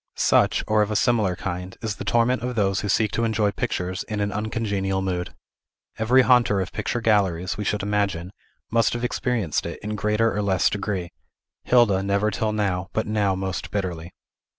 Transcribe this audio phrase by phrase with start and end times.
[0.15, 3.51] Such, or of a similar kind, is the torment of those who seek to enjoy
[3.51, 5.35] pictures in an uncongenial mood.
[5.99, 8.31] Every haunter of picture galleries, we should imagine,
[8.71, 11.11] must have experienced it, in greater or less degree;
[11.65, 14.11] Hilda never till now, but now most bitterly.